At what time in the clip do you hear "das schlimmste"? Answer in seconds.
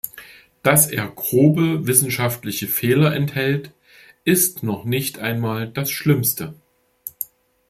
5.69-6.55